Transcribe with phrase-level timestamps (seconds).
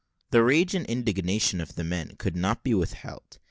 [0.31, 3.37] The rage and indignation of the men could not be withheld.